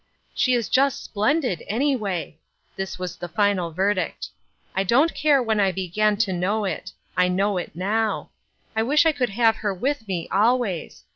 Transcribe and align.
*' 0.17 0.33
She 0.33 0.55
is 0.55 0.67
just 0.67 1.03
splendid, 1.03 1.63
anyway!" 1.67 2.39
This 2.75 2.97
was 2.97 3.17
the 3.17 3.27
final 3.27 3.69
verdict." 3.69 4.29
I 4.75 4.81
don't 4.81 5.13
care 5.13 5.43
when 5.43 5.59
I 5.59 5.71
began 5.71 6.17
to 6.25 6.33
know 6.33 6.65
it; 6.65 6.91
I 7.15 7.27
know 7.27 7.57
it 7.59 7.75
now. 7.75 8.31
I 8.75 8.81
wish 8.81 9.05
I 9.05 9.11
could 9.11 9.29
have 9.29 9.57
her 9.57 9.75
with 9.75 10.07
me 10.07 10.27
always. 10.31 11.03